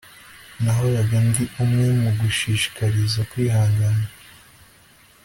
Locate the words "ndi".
1.27-1.43